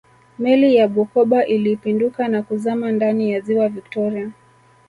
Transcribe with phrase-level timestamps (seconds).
[0.39, 4.31] meli ya bukoba ilipinduka na kuzama ndani ya ziwa victoria